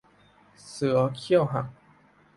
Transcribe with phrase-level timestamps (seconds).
[0.69, 1.67] เสือเขี้ยวหัก